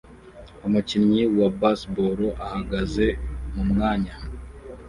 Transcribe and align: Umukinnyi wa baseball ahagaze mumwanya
Umukinnyi 0.67 1.21
wa 1.37 1.47
baseball 1.59 2.21
ahagaze 2.45 3.05
mumwanya 3.53 4.13